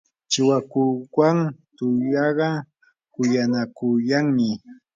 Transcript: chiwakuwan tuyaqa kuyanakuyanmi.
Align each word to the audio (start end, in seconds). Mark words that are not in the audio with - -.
chiwakuwan 0.31 1.37
tuyaqa 1.75 2.49
kuyanakuyanmi. 3.13 4.49